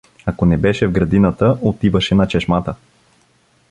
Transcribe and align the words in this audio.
Ако 0.25 0.45
не 0.45 0.57
беше 0.57 0.87
в 0.87 0.91
градината, 0.91 1.57
отиваше 1.61 2.15
на 2.15 2.27
чешмата. 2.27 2.75